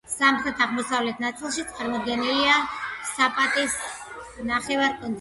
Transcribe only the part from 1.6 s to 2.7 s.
წარმოდგენილია